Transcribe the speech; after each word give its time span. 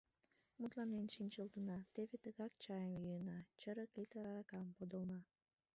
Мутланен 0.59 1.07
шинчылтына, 1.15 1.77
теве 1.93 2.15
тыгак 2.23 2.53
чайым 2.63 2.93
йӱына, 3.09 3.39
чырык 3.61 3.89
литр 3.97 4.23
аракам 4.31 4.65
подылна. 4.77 5.19